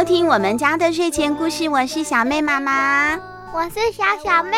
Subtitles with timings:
[0.00, 3.18] 收听我们家的睡前故事，我是小妹妈妈，
[3.52, 4.56] 我是小小妹。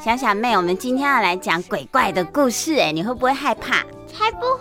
[0.00, 3.78] 小小妹，我们今天要来讲鬼怪的故事，哎，你会不会害怕？
[4.06, 4.60] 才不会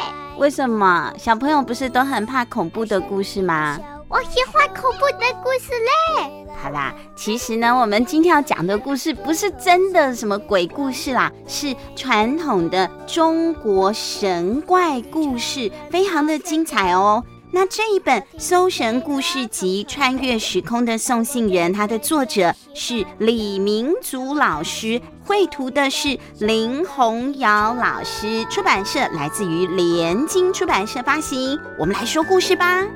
[0.00, 0.38] 嘞！
[0.38, 1.12] 为什么？
[1.18, 3.78] 小朋友不是都很怕恐怖的故事吗？
[4.08, 5.72] 我喜欢恐怖的故事
[6.18, 6.46] 嘞。
[6.62, 17.22] 好啦，其实呢，我们今天要讲的故事不是真的什么鬼故事啦，是传统的中国神怪故事，非常的精彩哦。
[17.54, 31.58] 那这一本《搜神故事集：穿越时空的送信人》，它的作者是李明祖老师，绘图的是林宏尧老师，出版社来自于联经出版社发行。
[31.78, 32.86] 我们来说故事吧。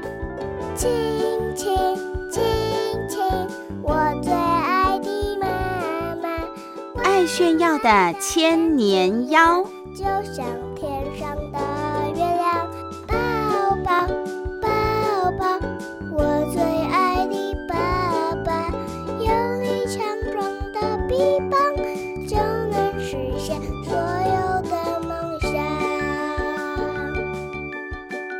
[0.74, 0.90] 亲
[1.54, 1.76] 亲
[2.32, 2.42] 亲
[3.10, 3.22] 亲，
[3.82, 7.02] 我最爱的妈妈。
[7.04, 9.62] 爱炫耀的千年妖，
[9.94, 11.58] 就像天上的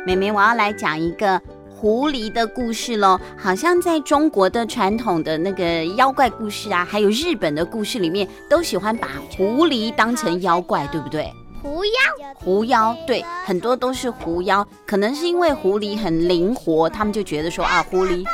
[0.07, 1.41] 妹妹，我要来讲一个。
[1.79, 11.31] 狐狸的故事喽，好像在中国的传统的那个妖怪故事啊，还有日本的故事里面，都喜欢把狐狸当成妖怪，对不对？
[11.61, 11.91] 狐妖，
[12.33, 18.25] 狐妖，对，很多都是狐妖，可能是因为狐狸很灵活，他们就觉得说啊，狐狸。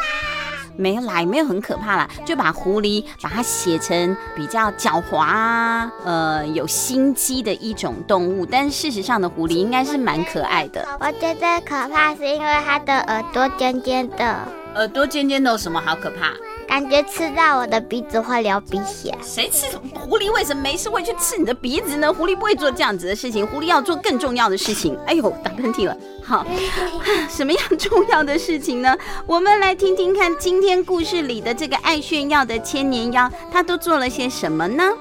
[0.75, 8.45] 没有啦，没有很可怕啦，就把狐狸把它写成比较狡猾啊，呃，有心机的一种动物。
[8.45, 10.87] 但事实上的狐狸应该是蛮可爱的。
[10.99, 14.39] 我觉得可怕是因为它的耳朵尖尖的。
[14.75, 16.33] 耳朵尖尖的有什么好可怕？
[16.73, 19.15] 感觉吃到我的鼻子会流鼻血。
[19.21, 20.31] 谁吃狐狸？
[20.33, 22.11] 为什么没事会去吃你的鼻子呢？
[22.11, 24.97] 狐狸不会做这样子的事情，狐狸要做更重要的事情。
[25.05, 25.95] 哎呦，打喷嚏了。
[26.23, 26.43] 好，
[27.29, 28.97] 什么样重要的事情呢？
[29.27, 34.91] 我们来听听看，今天故事里的这个爱炫耀的千年妖，他都做了些什么呢？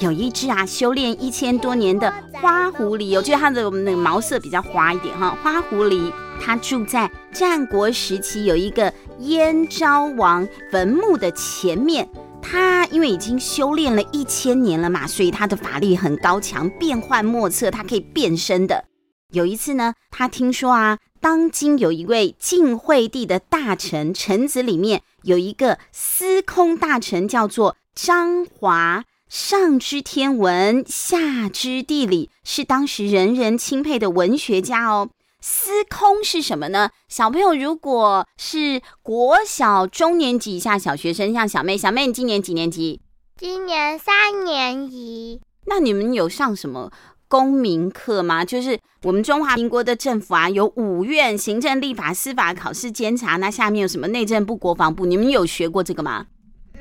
[0.00, 5.38] 有一只啊，修炼一千多年的花狐狸，我觉得它的那个毛色比较花一点哈。
[5.40, 6.10] 花狐狸，
[6.44, 12.08] 它住在战国时期有一个燕昭王坟墓的前面。
[12.40, 18.84] 他因为已经修炼了一千年了嘛，所以他的法力很高强，变幻莫测，他可以变身的。
[19.32, 29.04] 有一次呢，他听说啊，当今有一位晋惠帝的大臣，臣子里面有一个司空大臣，叫做张华。
[29.26, 35.08] 上知天文，下知地理，是当时人人钦佩的文学家哦。
[35.46, 36.88] 司空是什么呢？
[37.06, 43.02] 小朋友如果是国小中年级以下小学生，像小妹，小妹你今年几年级？
[43.36, 45.42] 今年三年级。
[45.66, 46.90] 那你们有上什么
[47.28, 48.42] 公民课吗？
[48.42, 53.36] 就是我们中华民国的政府啊，有五院：行政、立法、司法、考试、监察。
[53.36, 54.08] 那下面有什么？
[54.08, 55.04] 内政部、国防部。
[55.04, 56.24] 你们有学过这个吗？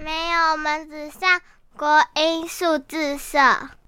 [0.01, 1.41] 没有，我们只上。
[1.75, 3.39] 国英数字社、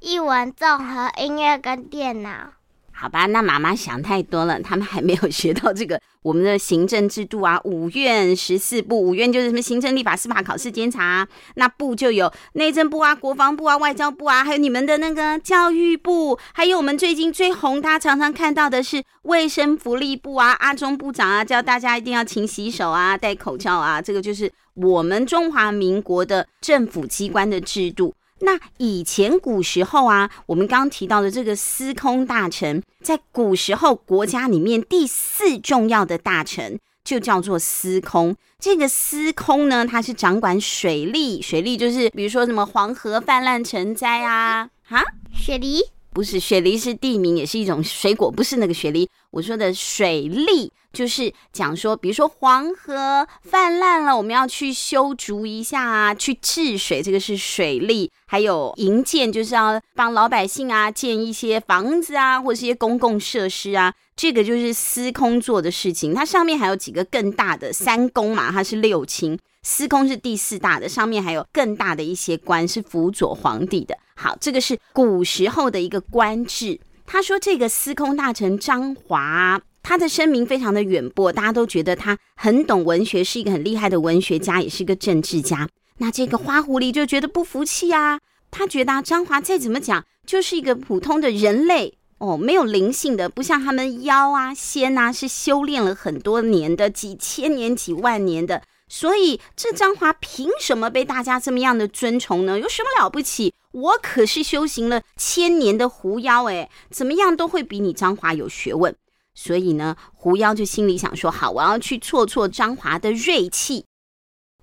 [0.01, 2.51] 艺文综合、音乐跟电脑。
[2.97, 28.15] 好吧，那妈妈想太多了，他们还没有学到这个我们的行政制度啊，五院十四部，五院就是什么行政、立法、司法、考试、监察，那部就有内政部啊、国防部啊、外交部啊，还有你们的那个教育部，还有我们最近最红，大家常常看到的是卫生福利部啊，阿中部长啊，叫大家一定要勤洗手啊，戴口罩啊，这个就是我们中华民国的政府机关的制度。
[28.41, 38.35] 那以前古时候啊，我们刚刚提到的这个司空大臣，在古时候国家里面第四重要的大臣就叫做司空。
[38.59, 45.03] 这个司空呢，他是掌管水利，水利就是比如说什么黄河泛滥成灾啊，哈，
[45.33, 45.79] 雪梨。
[46.11, 49.09] 不是，雪梨是地名，也是一种水果，不是那个雪梨。
[49.31, 58.09] 我说的水利就是讲说，比如说黄河泛滥了，我们要去修筑一下啊，去治水，这个是水利。
[58.25, 66.13] 还有营建，就是要帮老百姓啊建一些房子啊，或者是一些公共设施啊，这个就是司空做的事情。
[66.13, 69.37] 它上面还有几个更大的三公嘛，它是六卿。
[69.61, 73.97] 司空是第四大的，上面还有更大的一些官，是辅佐皇帝的。
[74.15, 76.79] 好，这个是古时候的一个官制。
[77.07, 85.69] 他说，这个司空大臣张华，他的声名非常的远播，大家都觉得他很懂文学，是一个很厉害的文学家，也是一个政治家。
[85.99, 98.63] 那这个花狐狸就觉得不服气啊，他觉得张华再怎么讲，就是一个普通的人类哦，没有灵性的，不像他们妖啊仙啊，是修炼了很多年的，几千年、几万年的。
[98.89, 102.59] 所以这张华凭什么被大家这么样的尊崇呢？
[102.59, 103.53] 有什么了不起？
[103.71, 108.95] 我可是修行了千年的狐妖，哎，怎么样都会比你张华有学问。
[109.35, 113.85] 所以呢，狐妖就心里想说：好，我要去挫挫张华的锐气。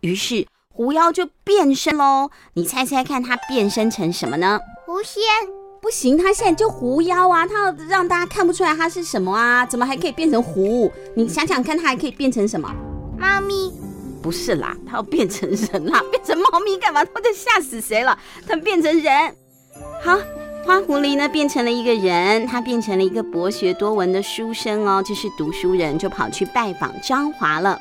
[0.01, 2.31] 于是狐妖就变身喽。
[2.55, 4.59] 你猜猜看，它变身成什么呢？
[4.87, 5.23] 狐仙。
[5.83, 9.67] 不行，它现在就狐妖啊，它要让大家看不出来它是什么啊？
[9.67, 10.91] 怎么还可以变成狐？
[11.17, 12.73] 你想想看，它还可以变成什么？
[13.19, 13.73] 猫咪？
[14.23, 17.05] 不是啦，它要变成人啦，变成猫咪干嘛？
[17.05, 18.17] 它在吓死谁了？
[18.47, 19.37] 它变成人。
[20.05, 20.17] 好。
[20.65, 27.77] 花狐狸呢，变成了一个人，他变成了一个博学多闻的书生哦，就是读书人，就跑去拜访张华了。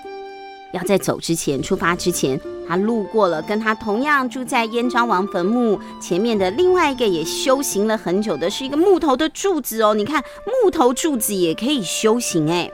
[0.72, 9.94] 要在走之前，出发之前，他路过了跟他同样住在燕昭王坟墓前面的另外一个也修行了很久的，是一个木头的柱子哦。
[9.94, 10.24] 你看，
[10.64, 12.72] 木头柱子也可以修行哎。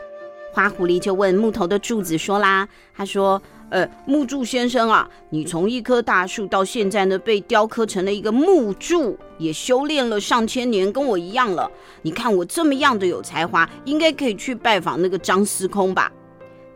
[0.54, 3.42] 花狐狸就问木头的柱子说啦，他说。
[3.70, 11.70] 呃，木柱先生啊，你从一棵大树到现在呢，被雕刻成了一个木柱，也修炼了上千年，跟我一样了。
[12.02, 16.10] 你看我这么样的有才华，应该可以去拜访那个张司空吧？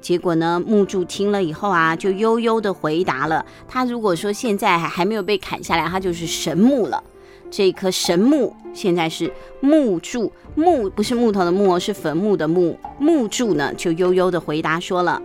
[0.02, 3.46] 结果呢，木柱听了以后啊，就悠悠的回答了。
[3.68, 7.02] 他如果说现在还还没有被砍下来，他就是神木了。
[7.50, 12.78] 这棵神木现在是木柱，木不是木头的木，是坟墓的墓。
[12.98, 15.22] 木柱呢，就悠悠的回答说了。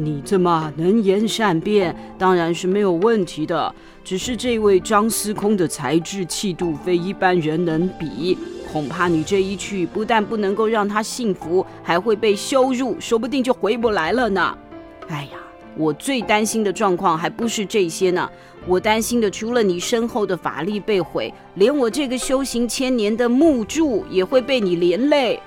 [0.00, 3.74] 你这么能言善辩，当然是没有问题的。
[4.04, 8.38] 只是这位张司空的才智气度非一般人能比，
[8.70, 14.56] 恐怕你这一去，不但不能够让他幸福，还会被羞辱，说不定就回不来了呢。
[15.08, 15.38] 哎呀，
[15.76, 18.30] 我最担心的状况还不是这些呢，
[18.68, 25.40] 我担心的除了你身后的法力被毁，连我这个修行千年的木柱也会被你连累。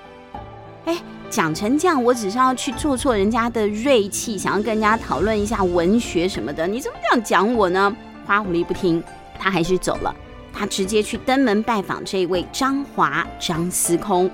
[0.83, 0.97] 哎。
[1.31, 6.67] 讲成这样，我只是要去挫挫人家的锐气，想要跟人家讨论一下文学什么的。
[6.67, 7.95] 你怎么这样讲我呢？
[8.25, 9.01] 花狐狸不听，
[9.39, 10.13] 他还是走了。
[10.53, 14.29] 他直接去登门拜访这位张华张司空。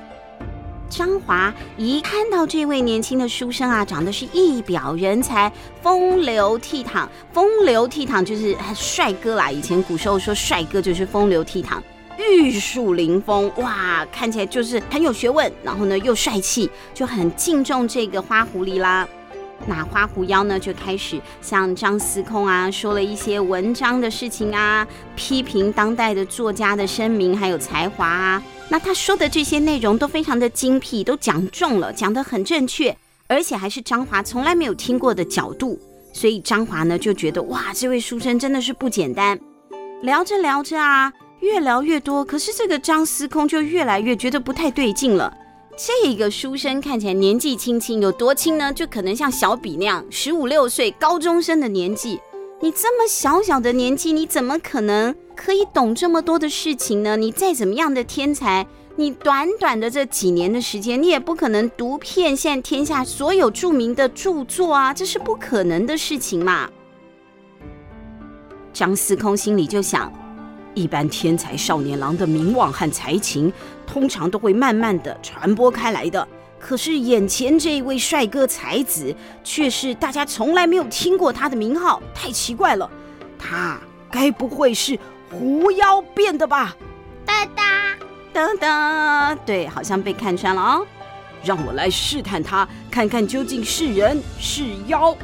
[0.90, 5.52] 张华一看到这位年轻的书生啊，长得是一表人才，
[5.82, 7.08] 风流倜傥。
[7.32, 9.52] 风流倜傥就是帅哥啦。
[9.52, 11.78] 以前古时候说帅哥就是风流倜傥。
[12.18, 19.08] 玉树临风，哇，看起来就是很有学问，然后呢又帅气，就很敬重这个花狐狸啦。
[19.66, 28.44] 那花狐妖呢就开始向张司空啊说了一些文章的事情啊，批评当代的作家的声名还有才华啊。
[28.70, 32.96] 那他说的这些内容都非常的精辟，都讲中了，讲得很正确，
[33.28, 35.80] 而且还是张华从来没有听过的角度，
[36.14, 39.40] 所以张华呢就觉得哇，这位书生真的是不简单。
[40.04, 41.12] 聊着聊着啊。
[41.48, 45.34] 越聊越多，可是这个张司空就越来越觉得不太对劲了。
[45.78, 48.74] 这个书生看起来年纪轻轻，有多轻呢？
[48.74, 52.20] 就可能像小比那样，十五六岁高中生的年纪。
[52.60, 57.16] 你这么小小的年纪，你怎么可能可以懂这么多的事情呢？
[57.16, 58.68] 你再怎么样的天才，
[58.98, 66.70] 你短短的这几年的时间，你也不可能读遍现在天下所有著名的著作啊，这是不可能的事情嘛。
[68.74, 70.12] 张司空心里就想。
[70.78, 73.52] 一般天才少年郎的名望和才情，
[73.88, 76.26] 通常都会慢慢的传播开来的。
[76.60, 82.88] 可是眼前这位帅哥才子，却是大家从来没有听过他的名号，太奇怪了。
[83.40, 83.80] 他
[84.12, 84.98] 该不会是
[85.32, 86.76] 狐妖变的吧？
[87.26, 87.64] 哒哒
[88.32, 90.86] 哒哒，对，好像被看穿了哦。
[91.44, 95.16] 让我来试探他，看看究竟是人是妖。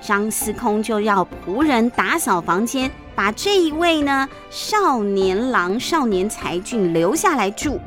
[0.00, 2.88] 张司空就要仆人打扫房间。
[3.18, 7.80] 把这一位呢少年郎、少年才俊留下来住，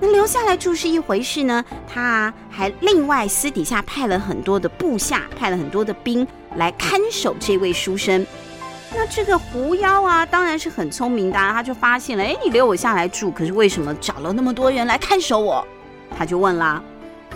[0.00, 6.26] 那留下来住是一回事呢，他还另外私底下派了很多的部下，派了很多的兵
[6.56, 8.26] 来看守这位书生。
[8.94, 15.62] 那这个狐妖啊，当然是很聪明的，他就发现了，哎，你留我下来住，可是为什么找了那么多人来看守我？
[16.16, 16.82] 他就问啦，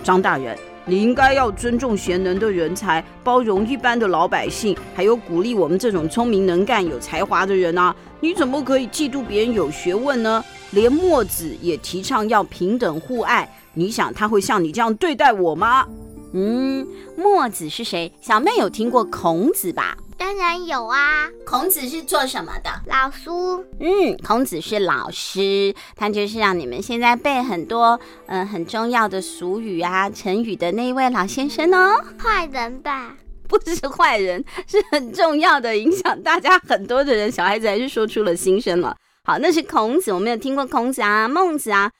[0.03, 0.57] 张大人。
[0.85, 7.95] 你应该要尊重贤能的人才，包容一般的老百姓，还有鼓励我们这种聪明能干、有才华的人啊！
[8.19, 10.43] 你怎么可以嫉妒别人有学问呢？
[10.71, 15.85] 连墨子也提倡要平等互爱，你想他会像你这样对待我吗？
[16.33, 16.85] 嗯，
[17.15, 18.11] 墨子是谁？
[18.19, 19.95] 小妹有听过孔子吧？
[20.35, 22.71] 当然有啊，孔子是做什么的？
[22.87, 23.29] 老师。
[23.79, 32.03] 嗯，孔子是老师，他就是让你们现在背很多嗯、呃、很重要的俗语啊、成语的那一位老先生哦。
[32.17, 33.15] 坏人吧？
[33.47, 37.31] 不是坏人，是很重要的，影响大家很多的人。
[37.31, 38.97] 小孩子还是说出了心声了。
[39.25, 41.91] 好，那是孔子，我们有听过孔子啊、孟子啊。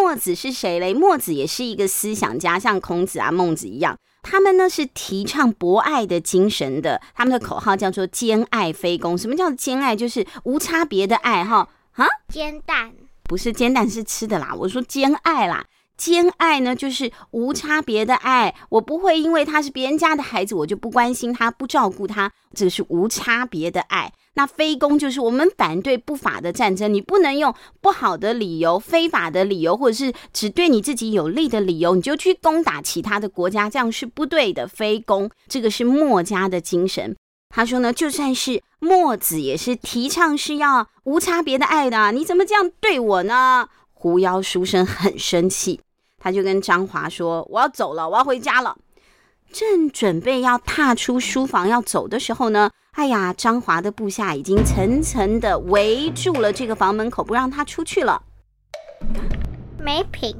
[0.00, 0.94] 墨子是谁嘞？
[0.94, 3.98] 墨子也是一个思想家，像孔子啊、孟子一样。
[4.22, 9.18] 他们呢是提倡博爱的精神的，他们的口号叫做“兼爱非攻”。
[9.18, 9.94] 什么叫兼爱？
[9.94, 12.06] 就是无差别的爱哈啊！
[12.28, 12.92] 煎蛋
[13.24, 14.54] 不是煎蛋，是吃的啦。
[14.56, 18.54] 我说兼爱啦，兼爱呢，就是无差别的爱。
[18.70, 24.12] 我不会因为他是别人家的孩子，我就不关心他、不照顾他，这个是无差别的爱。
[24.34, 34.66] 那非攻就是我们反对不法的战争，你不能用不好的理由、非法的理由，或者是只对你自己有利的理由，你就去攻打其他的国家，这样是不对的。
[34.66, 37.14] 非攻，这个是墨家的精神。
[37.50, 43.68] 他说呢，就算是墨子也是提倡是要无差别的爱的，你怎么这样对我呢？
[43.92, 45.78] 狐妖书生很生气，
[46.18, 48.74] 他就跟张华说：“我要走了，我要回家了。”
[49.52, 58.22] 正准备要踏出书房要走的时候呢，哎呀，张华的部下已经层层的围住了这个房门口，不让他出去了。
[59.78, 60.34] 没品，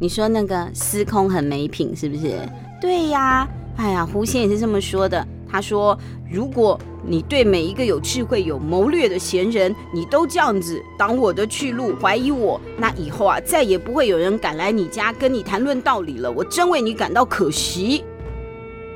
[0.00, 2.36] 你说那个司空很没品是不是？
[2.80, 5.24] 对呀，哎呀，狐仙也是这么说的。
[5.50, 5.98] 他说
[6.30, 16.30] ：“如果你对每一个有智慧、有谋略的贤人，你都这样子挡我的去路，怀疑我，那以后啊，再也不会有人敢来你家跟你谈论道理了。
[16.30, 18.04] 我真为你感到可惜。”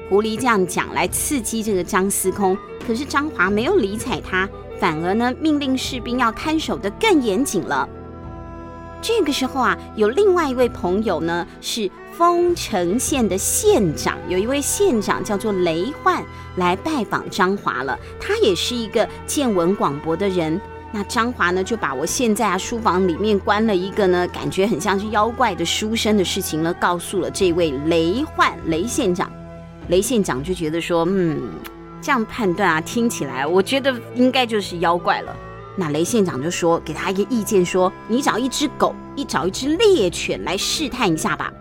[0.09, 2.57] 狐狸这样讲来刺激这个张司空，
[2.87, 7.89] 可是张华没有理睬他，反而呢命令士兵要看守得更严谨了。
[9.01, 11.91] 这个时候啊，有另外一位朋友呢是。
[12.15, 16.23] 丰城县的县长有一位县长叫做雷焕
[16.57, 20.61] 来拜访张华了，他也是一个见闻广博的人。
[20.93, 29.33] 那张华呢，就把我现在啊书房里面关了一个呢，感觉很像是妖怪的书生的事情呢，告诉了这位雷焕雷县长。
[29.89, 31.41] 雷县长就觉得说，嗯，
[32.01, 35.35] 这样判断啊，听起来我觉得应该就是妖怪了。
[35.77, 41.53] 那雷县长就说，给他一个意见说，你找一只狗，一找一只猎犬来试探一下吧。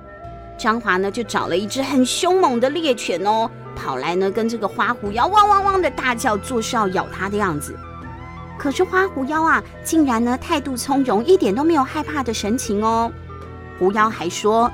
[0.57, 7.75] 张华呢，就找了一只很凶猛的猎犬哦，跑来呢，跟这个花狐妖汪汪汪的大叫，做是要咬他的样子。
[8.57, 13.11] 可是花狐妖啊，竟然呢态度从容，一点都没有害怕的神情哦。
[13.79, 14.69] 狐妖还说：“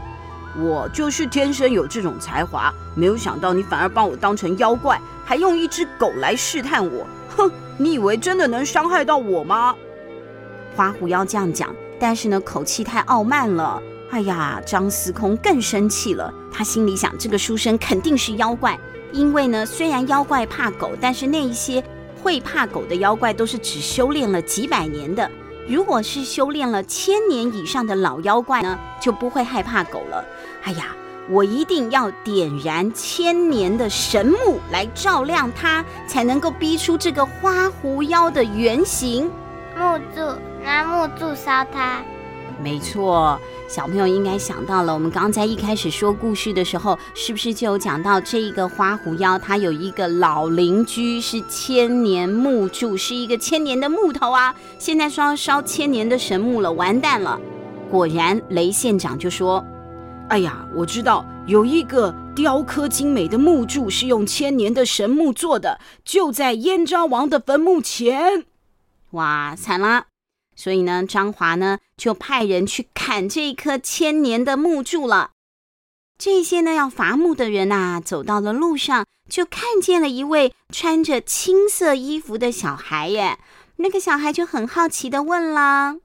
[0.60, 7.06] 我就是天生有这种才华，没有想到你反而把我当成妖怪，还用一只狗来试探我。
[7.38, 9.76] 哼，你以为真的能伤害到我吗？”
[10.76, 13.82] 花狐妖这样讲，但是呢，口气太傲慢了。
[14.10, 16.34] 哎呀，张司空更生气了。
[16.52, 18.80] 他心里想，这个书生肯定是妖怪，
[19.12, 21.84] 因为呢，虽然妖怪怕狗，但是那一些
[22.24, 25.30] 会怕狗的妖怪都是只修炼了几百年的。
[25.68, 30.24] 如果是修炼了千年以上的老妖怪呢，就不会害怕狗了。
[30.64, 30.96] 哎呀，
[31.30, 39.30] 我一定要点燃千年的神木来照亮它，才能够逼出这个花狐妖的原型。
[39.78, 40.22] 木柱，
[40.64, 42.02] 拿木柱烧它。
[42.64, 44.92] 没错，小朋友应该想到了。
[44.92, 49.38] 我们刚才一开始说故事的时候，是不是就有讲到这一个花狐妖？
[49.38, 54.56] 它有一个老邻居是千年木柱，是一个千年的木头啊。
[54.80, 57.40] 现在说要烧千年的神木了，完蛋了！
[57.92, 59.64] 果然，雷县长就说
[60.30, 68.46] ：“哎呀，我知道有一个雕刻精美的木柱是用千年的神木做的，就在燕昭王的坟墓前。”
[69.12, 70.08] 哇，惨了！
[70.54, 75.32] 所以呢，张华呢就派人去砍这一棵千年的木柱了。
[76.18, 83.40] 这些呢要伐木的人呐，走到了路上，就看见了一位穿着青色衣服的小孩耶。
[83.78, 85.96] 那个小孩就很好奇地问了：“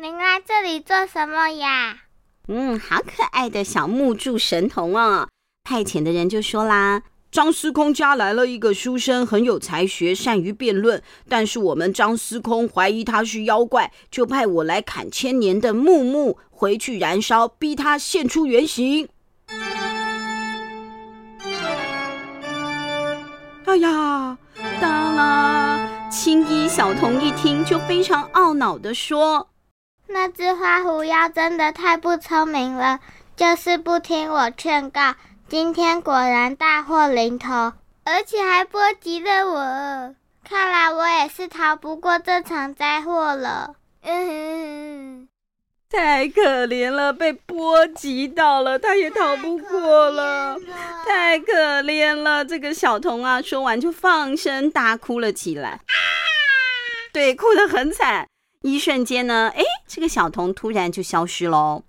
[0.00, 1.98] 您来这里做什么呀？”
[2.48, 5.28] 嗯，好可爱的小木柱神童哦。
[5.64, 7.02] 派遣的人就说啦。
[7.32, 11.02] 张司空家来了一个书生，很有才学，善于辩论。
[11.28, 19.08] 但是我们张司空怀疑他是妖怪，就派我来砍千年的木木，回去燃烧，逼他现出原形。
[23.66, 24.38] 哎呀，
[24.80, 26.08] 当啦！
[26.10, 29.50] 青衣小童一听，就非常懊恼地说
[30.08, 33.00] ：“那只花狐妖真的太不聪明了，
[33.36, 35.14] 就是不听我劝告。”
[35.48, 37.72] 今天果然大祸临头，
[38.04, 40.14] 而且还波及了我。
[40.42, 43.76] 看来我也是逃不过这场灾祸了。
[44.02, 45.28] 嗯哼，
[45.88, 50.56] 太可怜了，被波及到了，他也逃不过了。
[51.06, 55.70] 太可怜了，这个小童啊，说完就放声大哭了起来。
[55.70, 55.94] 啊！
[57.12, 58.28] 对，哭得很惨。
[58.66, 61.84] 一瞬间呢，哎，这个小童突然就消失喽。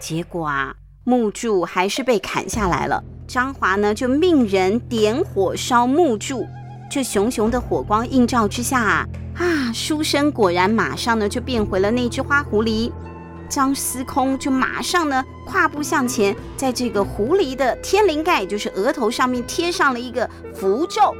[0.00, 0.74] 结果啊，
[1.04, 3.04] 木柱还是被砍下来了。
[3.28, 6.44] 张华呢，就命人点火烧木柱，
[6.90, 12.90] 这熊熊的火光映照之下啊，啊，书生果然马上呢就变回了那只花狐狸。
[13.48, 21.14] 张司空就马上呢跨步向前，在这个狐狸的天灵盖，就是额头上面贴上了一个符咒。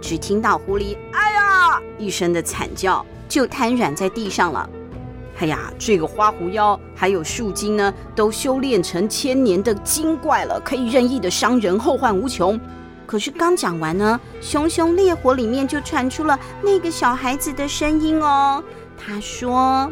[0.00, 4.68] 只听到狐狸“哎呀”一声的惨叫，就瘫软在地上了。
[5.40, 12.60] 哎呀，这个花狐妖还有树精呢，都修炼成千年的精怪了，可以任意的伤人，后患无穷。
[13.06, 18.62] 可是刚讲完呢，熊熊烈火里面就传出了那个小孩子的声音哦。
[18.98, 19.90] 他说：“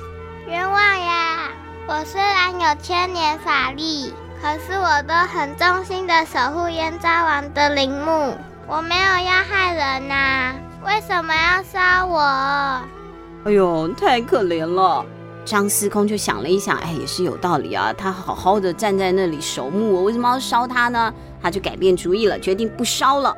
[0.48, 1.50] 冤枉呀！
[1.88, 8.34] 我虽然有千年法力，可是我都很忠心的守护燕昭王的陵墓，
[8.68, 10.54] 我没有要害人呐，
[10.84, 12.20] 为什么要烧我？”
[13.46, 15.04] 哎呦，太可怜了！
[15.44, 17.92] 张司空就想了一想，哎，也是有道理啊。
[17.92, 21.14] 他好好的站在那里守墓，我为什么要烧他呢？
[21.40, 23.32] 他就改变主意了，决定不烧了。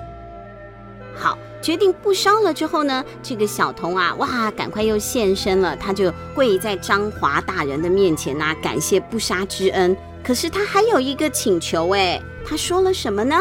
[1.14, 5.76] 好，决定不烧了之后呢，这个小童啊，哇，赶快又现身了。
[5.76, 9.94] 他就跪在张华大人的面前呐、感谢不杀之恩。
[10.24, 12.18] 可是他还有一个请求，哎，
[12.48, 13.36] 他说了什么呢？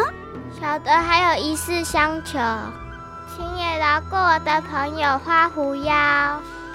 [0.60, 2.40] 小的还有一事相求，
[3.36, 5.94] 请也饶过我的朋友花狐妖。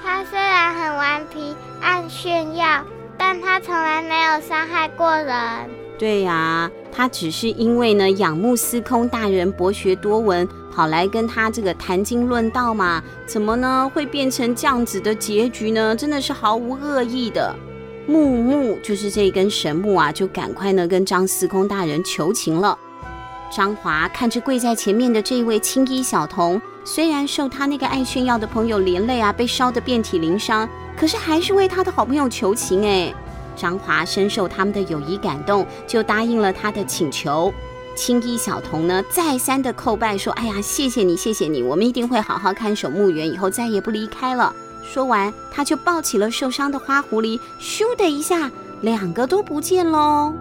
[0.04, 2.84] 他虽然很顽皮、爱炫耀，
[3.18, 5.36] 但他从来没有伤害过人。
[5.98, 15.96] 对呀、他只是因为呢仰慕司空大人博学多闻，跑来跟他这个谈经论道嘛，怎么呢会变成这样子的结局呢？
[15.96, 17.52] 真的是毫无恶意的。
[18.06, 22.78] 木木就是这根神木啊，就赶快呢跟张司空大人求情了。
[23.54, 30.66] 张华看着跪在前面的这位青衣小童，虽然受他那个爱炫耀的朋友连累啊，被烧得遍体鳞伤，
[30.96, 33.12] 可是还是为他的好朋友求情哎。
[33.54, 37.52] 张华深受他们的友谊感动，就答应了他的请求。
[37.94, 44.50] 青衣小童呢，再三的叩拜说：“哎呀，谢谢你，谢谢你，我们一定会好好看守墓园，以后再也不离开了。”
[44.82, 50.32] 说完，他就抱起了受伤的花狐狸，咻的一下，两个都不见喽。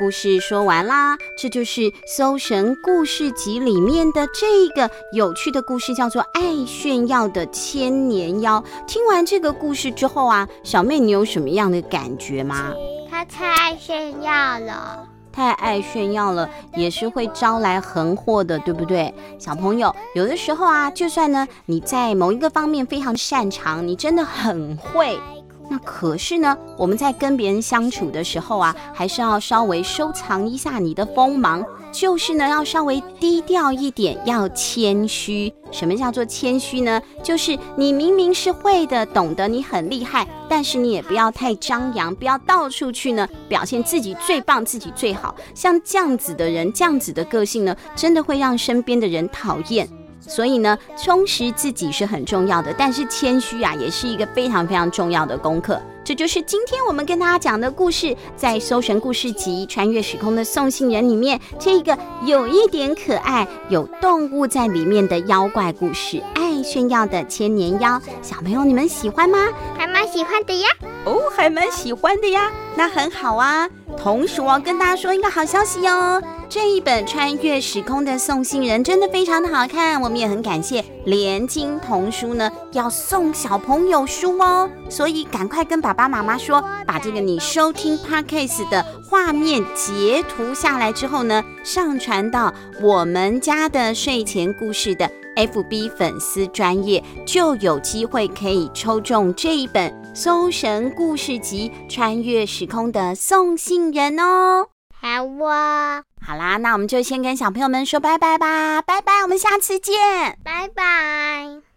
[0.00, 8.64] 故事说完啦，这就是《搜神故事集》里面的这个有趣的故事，叫做《爱炫耀的千年妖》。
[8.86, 12.72] 听完这个故事之后啊，小妹你有什么样的感觉吗？
[13.10, 19.12] 他太爱炫耀了，太爱炫耀了，也是会招来横祸的，对不对？
[19.38, 25.20] 小朋友，有的时候啊，就算呢你在某一个方面非常擅长，你真的很会。
[25.70, 35.52] 那可是呢，我们在跟别人相处的时候啊，还是要稍微收藏一下你的锋芒，就是呢，要稍微低调一点，要谦虚。
[35.70, 37.00] 什么叫做谦虚呢？
[37.22, 45.32] 就是你明明是会的，懂得，你很厉害，但是你也不要太张扬，不要到处去呢表现自己最棒，自己最好。
[45.54, 49.88] 像这样子的人，这样子的个性呢，真的会让身边的人讨厌。
[50.30, 55.82] 所以呢，充实自己是很重要的，但是谦虚啊，也是一个非常非常重要的功课。
[56.02, 69.38] 这就是今天我们跟大家讲的故事，在《搜神故事集》穿越时空的送信人里面，这个有一点可爱、有动物在里面的妖怪故事，爱炫耀的千年妖，小朋友你们喜欢吗？
[69.76, 70.68] 还蛮喜欢的呀。
[71.04, 73.68] 哦，还蛮喜欢的呀，那很好啊。
[73.96, 99.94] 同时，我要跟大家说一个好消息哦，这一本穿越时空的送信人真的非常的好看，我们也很感谢连经童书呢要送小朋友书哦，所以赶快跟爸爸妈妈说，把这个你收听 Podcast 的画面截图下来之后呢，上传到我们家的睡前故事的 FB 粉丝专页，就有机会可以抽中这一本。
[100.12, 104.66] 搜神故事集，穿越时空的送信人哦，
[105.00, 109.94] 好哇，好啦，那我们就先跟小朋友们说拜拜吧，拜拜，我们下次见，
[110.44, 111.69] 拜拜。